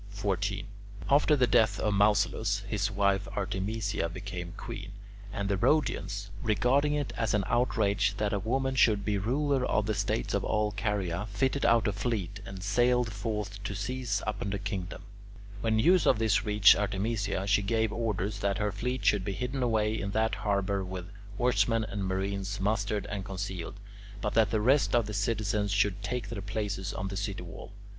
After 1.11 1.35
the 1.35 1.45
death 1.45 1.79
of 1.79 1.93
Mausolus, 1.93 2.63
his 2.67 2.89
wife 2.89 3.27
Artemisia 3.35 4.09
became 4.09 4.53
queen, 4.57 4.93
and 5.31 5.47
the 5.47 5.57
Rhodians, 5.57 6.31
regarding 6.41 6.95
it 6.95 7.13
as 7.17 7.35
an 7.35 7.43
outrage 7.45 8.17
that 8.17 8.33
a 8.33 8.39
woman 8.39 8.73
should 8.73 9.05
be 9.05 9.19
ruler 9.19 9.63
of 9.63 9.85
the 9.85 9.93
states 9.93 10.33
of 10.33 10.43
all 10.43 10.71
Caria, 10.71 11.27
fitted 11.31 11.67
out 11.67 11.87
a 11.87 11.93
fleet 11.93 12.39
and 12.47 12.63
sallied 12.63 13.13
forth 13.13 13.61
to 13.63 13.75
seize 13.75 14.23
upon 14.25 14.49
the 14.49 14.57
kingdom. 14.57 15.03
When 15.61 15.75
news 15.75 16.07
of 16.07 16.17
this 16.17 16.43
reached 16.45 16.75
Artemisia, 16.75 17.45
she 17.45 17.61
gave 17.61 17.93
orders 17.93 18.39
that 18.39 18.57
her 18.57 18.71
fleet 18.71 19.05
should 19.05 19.23
be 19.23 19.33
hidden 19.33 19.61
away 19.61 19.93
in 20.01 20.09
that 20.13 20.33
harbour 20.33 20.83
with 20.83 21.11
oarsmen 21.37 21.83
and 21.83 22.03
marines 22.05 22.59
mustered 22.59 23.05
and 23.05 23.23
concealed, 23.23 23.75
but 24.19 24.33
that 24.33 24.49
the 24.49 24.61
rest 24.61 24.95
of 24.95 25.05
the 25.05 25.13
citizens 25.13 25.71
should 25.71 26.01
take 26.01 26.29
their 26.29 26.41
places 26.41 26.91
on 26.91 27.09
the 27.09 27.15
city 27.17 27.43
wall. 27.43 27.71